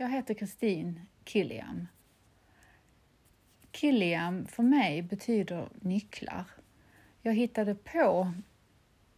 [0.00, 1.88] Jag heter Kristin Killiam.
[3.70, 6.44] Killiam för mig betyder nycklar.
[7.22, 8.32] Jag hittade på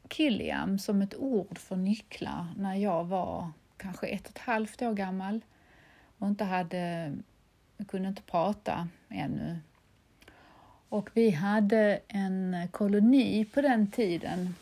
[0.08, 4.95] Killiam som ett ord för nycklar när jag var kanske ett och ett halvt år
[4.95, 5.40] gammal
[6.19, 7.12] och inte hade,
[7.88, 9.58] kunde inte prata ännu.
[10.88, 14.54] Och vi hade en koloni på den tiden.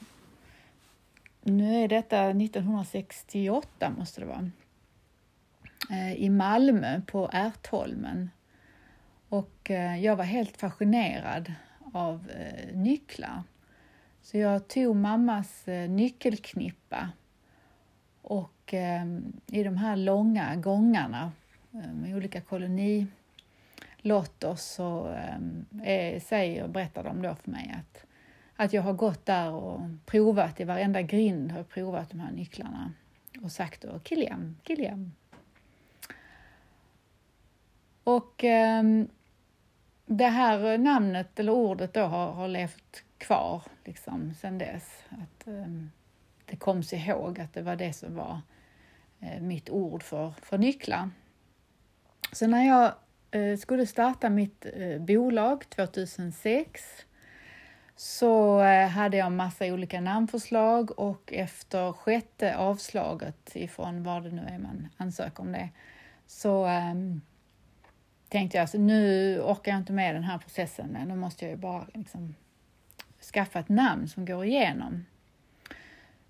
[1.42, 4.50] Nu är detta 1968 måste det vara.
[5.90, 8.30] Eh, I Malmö på Ärtholmen.
[9.28, 11.52] Och eh, jag var helt fascinerad
[11.92, 13.42] av eh, nycklar.
[14.22, 17.10] Så jag tog mammas nyckelknippa
[18.22, 18.74] och
[19.46, 21.32] i de här långa gångarna
[21.70, 23.06] med olika kolonilotter
[24.56, 25.18] så
[26.22, 28.04] säger och berättar de då för mig att,
[28.56, 32.32] att jag har gått där och provat i varenda grind har jag provat de här
[32.32, 32.92] nycklarna
[33.42, 35.12] och sagt då Kilian, Kilian,
[38.08, 39.08] och ehm,
[40.06, 45.04] det här namnet eller ordet då har, har levt kvar liksom sedan dess.
[45.08, 45.66] Att eh,
[46.44, 48.40] det koms ihåg att det var det som var
[49.20, 51.10] eh, mitt ord för, för nycklar.
[52.32, 52.92] Så när jag
[53.30, 56.82] eh, skulle starta mitt eh, bolag 2006
[57.96, 64.42] så eh, hade jag massa olika namnförslag och efter sjätte avslaget ifrån vad det nu
[64.42, 65.68] är man ansöker om det
[66.26, 67.20] så um,
[68.28, 70.98] tänkte jag alltså, nu orkar jag inte med den här processen.
[71.08, 72.34] Nu måste jag ju bara liksom,
[73.32, 75.04] skaffa ett namn som går igenom.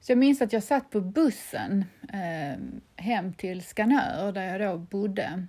[0.00, 2.58] Så jag minns att jag satt på bussen eh,
[3.04, 5.46] hem till Skanör där jag då bodde.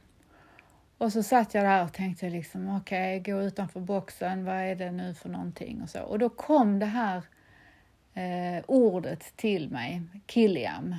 [0.98, 4.76] Och så satt jag där och tänkte liksom okej, okay, gå utanför boxen, vad är
[4.76, 6.02] det nu för någonting och så.
[6.02, 7.24] Och då kom det här
[8.14, 10.96] eh, ordet till mig, Kiliam.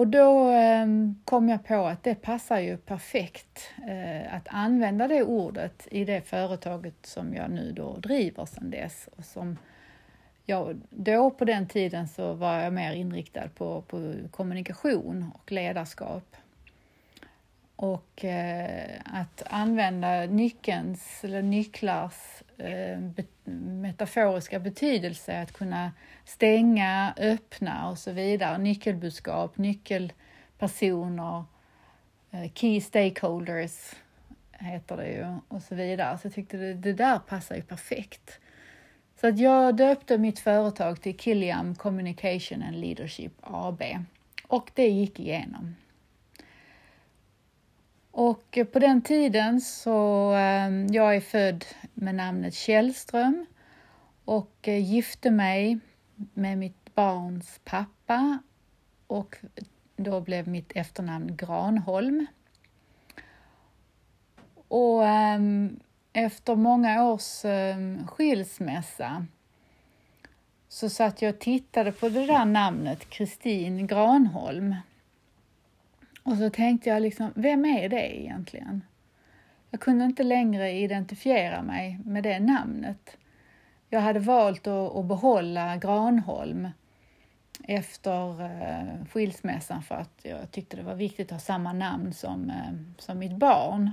[0.00, 5.22] Och då ehm, kom jag på att det passar ju perfekt eh, att använda det
[5.22, 9.08] ordet i det företaget som jag nu då driver sedan dess.
[9.16, 9.58] Och som
[10.44, 16.36] jag, då på den tiden så var jag mer inriktad på, på kommunikation och ledarskap.
[17.76, 22.98] Och eh, att använda nyckelns eller nycklars Eh,
[23.54, 25.92] metaforiska betydelse, att kunna
[26.24, 28.58] stänga, öppna och så vidare.
[28.58, 31.44] Nyckelbudskap, nyckelpersoner,
[32.30, 33.94] eh, key stakeholders
[34.52, 36.18] heter det ju och så vidare.
[36.18, 38.40] Så jag tyckte det, det där passar ju perfekt.
[39.20, 43.82] Så att jag döpte mitt företag till Killiam Communication and Leadership AB
[44.46, 45.76] och det gick igenom.
[48.12, 53.46] Och på den tiden så, ehm, jag är född med namnet Källström
[54.24, 55.78] och eh, gifte mig
[56.34, 58.38] med mitt barns pappa
[59.06, 59.36] och
[59.96, 62.26] då blev mitt efternamn Granholm.
[64.68, 65.80] Och ehm,
[66.12, 69.26] efter många års ehm, skilsmässa
[70.68, 74.74] så satt jag och tittade på det där namnet, Kristin Granholm.
[76.22, 78.82] Och så tänkte jag liksom, vem är det egentligen?
[79.70, 83.16] Jag kunde inte längre identifiera mig med det namnet.
[83.88, 86.68] Jag hade valt att, behålla Granholm
[87.64, 92.50] efter eh, skilsmässan för att jag tyckte det var viktigt att ha samma namn som,
[92.50, 93.90] eh, som mitt barn.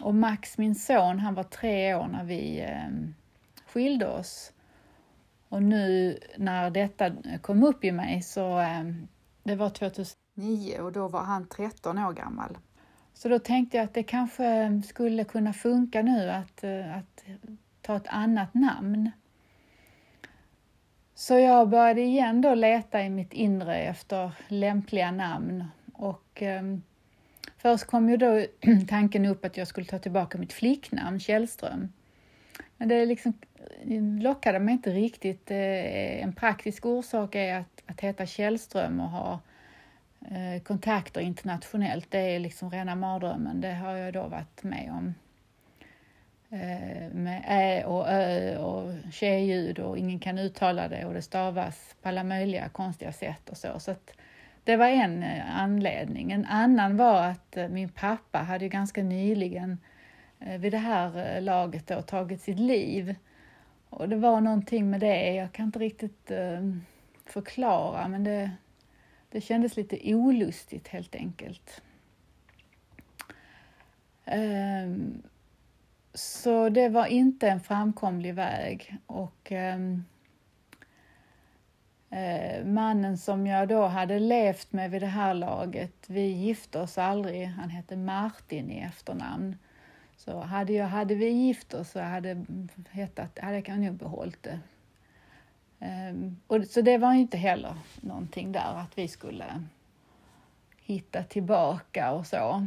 [0.00, 2.88] Och Max, min son, han var tre år när vi eh,
[3.66, 4.52] skilde oss.
[5.48, 8.64] Och nu när detta kom upp i mig så,
[9.42, 9.70] det var
[10.38, 12.58] 2009 och då var han 13 år gammal.
[13.14, 17.24] Så då tänkte jag att det kanske skulle kunna funka nu att, eh, att
[17.82, 19.10] ta ett annat namn.
[21.14, 26.62] Så jag började igen då leta i mitt inre efter lämpliga namn och eh,
[27.56, 28.44] först kom ju då
[28.88, 31.92] tanken upp att jag skulle ta tillbaka mitt flicknamn Källström.
[32.76, 33.32] Men det liksom
[33.88, 35.50] eh, lockade mig inte riktigt.
[35.50, 39.38] Eh, en praktisk orsak är att, att heta Källström och ha eh,
[40.30, 42.10] Eh, kontakter internationellt.
[42.10, 43.60] Det är liksom rena mardrömmen.
[43.60, 45.14] Det har jag då varit med om
[46.50, 51.96] eh, med ä och ö och tjejljud och ingen kan uttala det och det stavas
[52.02, 53.80] på alla möjliga konstiga sätt och så.
[53.80, 53.94] så
[54.64, 56.32] det var en eh, anledning.
[56.32, 59.78] En annan var att min pappa hade ju ganska nyligen
[60.58, 63.14] vid det här laget då, tagit sitt liv.
[63.90, 66.30] Och det var någonting med det, jag kan inte riktigt
[67.26, 68.50] förklara men det,
[69.30, 71.82] det kändes lite olustigt helt enkelt.
[74.26, 75.22] Um,
[76.14, 80.04] så det var inte en framkomlig väg och um,
[82.64, 87.46] mannen som jag då hade levt med vid det här laget, vi gifte oss aldrig.
[87.46, 89.56] Han hette Martin i efternamn.
[90.16, 92.44] Så hade, jag, hade vi gift oss så hade,
[92.90, 94.60] hetat, hade jag nog behållit det.
[95.80, 99.64] Ehm, och, så det var inte heller någonting där att vi skulle
[100.80, 102.66] hitta tillbaka och så.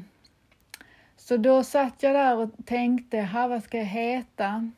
[1.17, 4.71] Så då satt jag där och tänkte, vad ska jag heta?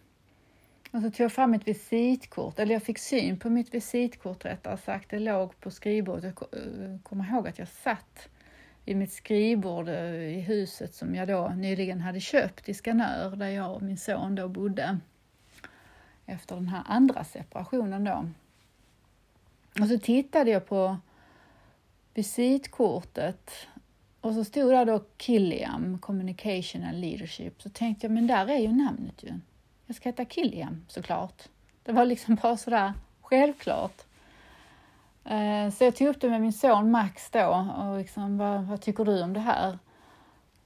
[0.92, 4.78] Och så tog jag fram ett visitkort, eller jag fick syn på mitt visitkort rättare
[4.78, 5.10] sagt.
[5.10, 6.24] Det låg på skrivbordet.
[6.24, 8.30] Jag eh, kommer ihåg att jag satt
[8.86, 13.48] vid mitt skrivbord eh, i huset som jag då nyligen hade köpt i Skanör, där
[13.48, 15.00] jag och min son då bodde.
[16.26, 18.26] Efter den här andra separationen då.
[19.82, 20.98] Och så tittade jag på
[22.14, 23.52] visitkortet
[24.22, 27.62] och så stod där då Killiam, Communication and Leadership.
[27.62, 29.40] Så tänkte jag, men där är ju namnet ju.
[29.86, 31.44] Jag ska heta Killiam såklart.
[31.84, 34.02] Det var liksom bara sådär självklart.
[35.26, 38.82] Eh, så jag tog upp det med min son Max då och liksom, vad, vad
[38.82, 39.78] tycker du om det här?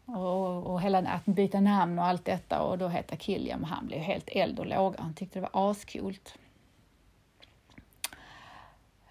[0.07, 3.87] Och, och hela att byta namn och allt detta och då hette Killiam och han
[3.87, 5.01] blev helt eld och låga.
[5.01, 6.37] Han tyckte det var ascoolt.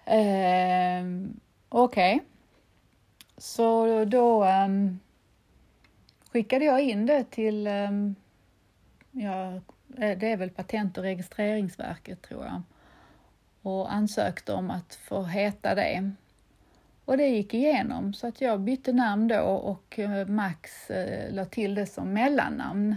[0.05, 1.05] Eh,
[1.69, 2.15] Okej.
[2.15, 2.19] Okay.
[3.37, 4.99] Så då um,
[6.31, 8.15] skickade jag in det till, um,
[9.11, 9.53] ja,
[9.97, 12.61] eh, det är väl Patent och registreringsverket tror jag,
[13.61, 16.11] och ansökte om att få heta det.
[17.07, 21.45] Och det gick igenom så att jag bytte namn då och eh, Max eh, la
[21.45, 22.95] till det som mellannamn.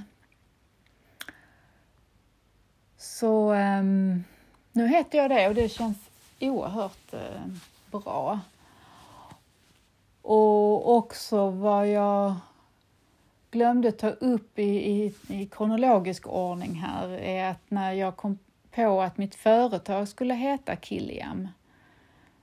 [2.96, 4.24] Så ehm,
[4.72, 5.96] nu heter jag det och det känns
[6.40, 7.46] oerhört eh,
[7.90, 8.40] bra.
[10.22, 12.34] Och också vad jag
[13.50, 18.38] glömde ta upp i, i, i, kronologisk ordning här är att när jag kom
[18.70, 21.48] på att mitt företag skulle heta Kiliam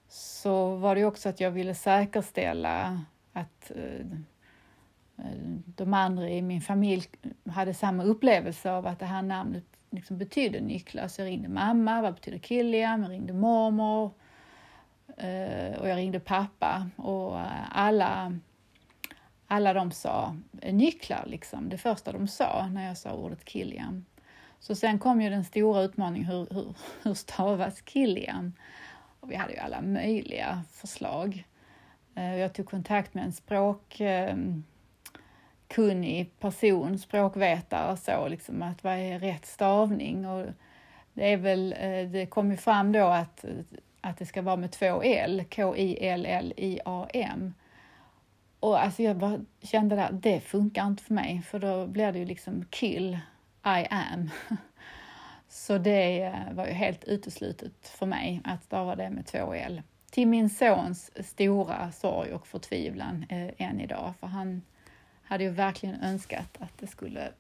[0.10, 3.02] så var det också att jag ville säkerställa
[3.34, 4.06] att eh,
[5.66, 7.06] de andra i min familj
[7.50, 11.20] hade samma upplevelse av att det här namnet liksom betydde Niklas.
[11.20, 13.02] Jag ringde mamma, vad betyder Kilian?
[13.02, 14.12] Jag ringde mormor,
[15.18, 18.40] eh, och jag ringde pappa och eh, alla,
[19.48, 20.36] alla de sa
[20.72, 21.70] nycklar, liksom.
[21.70, 24.06] det första de sa när jag sa ordet Kilian.
[24.60, 26.74] Så sen kom ju den stora utmaningen, hur, hur,
[27.04, 28.54] hur stavas Kilian?
[29.28, 31.44] Och vi hade ju alla möjliga förslag.
[32.16, 34.66] Eh, jag tog kontakt med en språkkunnig
[36.20, 40.26] ehm, person, språkvetare, så liksom att vad är rätt stavning?
[40.26, 40.46] Och
[41.14, 43.46] det är väl, eh, det kom ju fram då att
[44.02, 47.54] att det ska vara med två L, K-I-L-L-I-A-M.
[48.60, 52.20] Och alltså jag bara kände att det funkar inte för mig, för då blir det
[52.20, 53.20] ju liksom kill,
[53.66, 54.30] I am.
[55.58, 59.82] Så det eh, var ju helt uteslutet för mig att stava det med två L.
[60.12, 64.62] Till min sons stora sorg och förtvivlan eh, än idag, för han
[65.24, 67.32] hade ju verkligen önskat att det skulle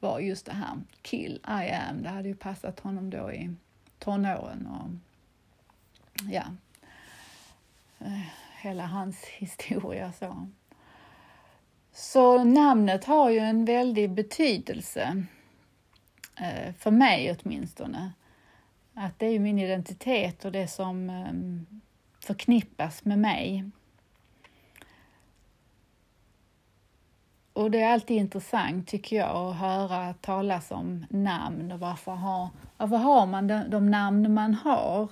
[0.00, 2.02] vara just det här, kill, I am.
[2.02, 3.54] Det hade ju passat honom då i
[3.98, 4.90] tonåren och
[6.30, 6.44] ja,
[7.98, 8.20] eh,
[8.60, 10.12] hela hans historia.
[10.12, 10.48] Så.
[11.92, 15.24] så namnet har ju en väldig betydelse,
[16.40, 18.12] Eh, för mig åtminstone.
[18.94, 21.66] Att det är min identitet och det som ehm,
[22.24, 23.70] förknippas med mig.
[27.52, 32.48] Och det är alltid intressant tycker jag att höra talas om namn och varför har,
[32.76, 35.10] varför har man de, de namn man har?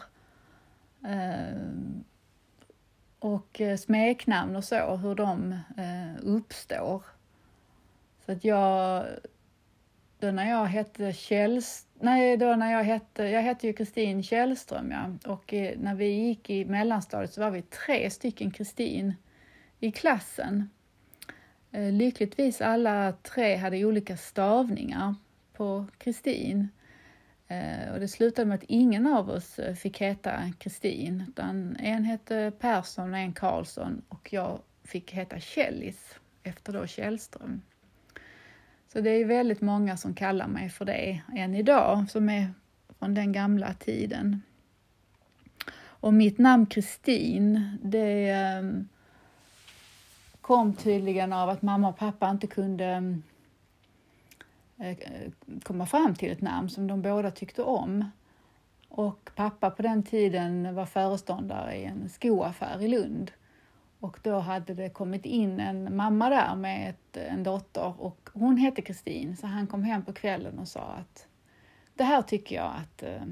[1.04, 2.06] Ehm, eh,
[3.18, 7.02] och smeknamn och så, hur de eh, uppstår.
[8.26, 9.06] Så att jag,
[10.18, 14.90] då när jag hette Kjells, nej då när jag hette, jag hette ju Kristin Källström
[14.90, 19.14] ja, och eh, när vi gick i mellanstadiet så var vi tre stycken Kristin
[19.80, 20.70] i klassen.
[21.72, 25.14] Eh, lyckligtvis alla tre hade olika stavningar
[25.52, 26.68] på Kristin.
[27.48, 32.04] Eh, och det slutade med att ingen av oss eh, fick heta Kristin, utan en
[32.04, 37.62] hette Persson och en Karlsson och jag fick heta Källis efter då Källström.
[38.92, 42.48] Så det är väldigt många som kallar mig för det än idag, som är
[42.98, 44.42] från den gamla tiden.
[46.06, 48.88] Och mitt namn Kristin, det ehm,
[50.40, 53.18] kom tydligen av att mamma och pappa inte kunde
[54.78, 54.96] eh,
[55.62, 58.10] komma fram till ett namn som de båda tyckte om.
[58.88, 63.30] Och pappa på den tiden var föreståndare i en skoaffär i Lund.
[64.00, 68.56] Och då hade det kommit in en mamma där med ett, en dotter och hon
[68.56, 71.28] hette Kristin så han kom hem på kvällen och sa att
[71.94, 73.22] det här tycker jag att eh,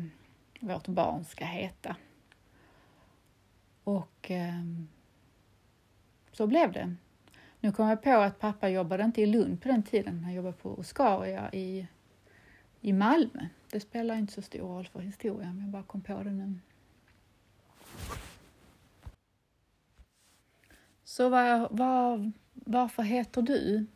[0.60, 1.96] vårt barn ska heta.
[3.84, 4.64] Och eh,
[6.32, 6.94] så blev det.
[7.60, 10.24] Nu kom jag på att pappa jobbade inte i Lund på den tiden.
[10.24, 11.86] Han jobbade på Oscaria i,
[12.80, 13.46] i Malmö.
[13.70, 16.58] Det spelar inte så stor roll för historien, men jag bara kom på det nu.
[21.14, 23.86] Så var, var, varför heter du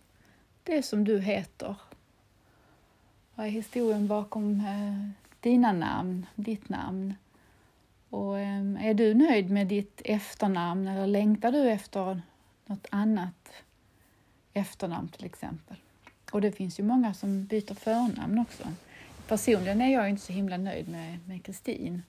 [0.63, 1.77] det som du heter?
[3.35, 5.11] Vad är historien bakom eh,
[5.41, 7.15] dina namn, ditt namn?
[8.09, 12.21] Och eh, är du nöjd med ditt efternamn eller längtar du efter
[12.67, 13.53] något annat
[14.53, 15.77] efternamn till exempel?
[16.33, 18.65] Och det finns ju många som byter förnamn också.
[19.29, 20.89] Personligen är jag inte så himla nöjd
[21.27, 22.03] med Kristin.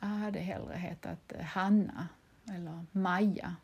[0.00, 2.08] Jag hade hellre hetat eh, Hanna
[2.48, 3.56] eller Maja.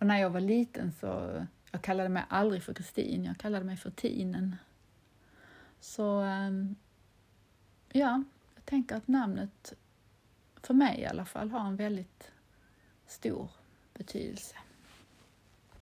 [0.00, 3.76] Och när jag var liten så jag kallade mig aldrig för Kristin, jag kallade mig
[3.76, 4.56] för Tinen.
[5.80, 6.76] Så ehm,
[7.88, 8.22] ja,
[8.54, 9.74] jag tänker att namnet
[10.62, 12.32] för mig i alla fall har en väldigt
[13.06, 13.50] stor
[13.94, 14.56] betydelse.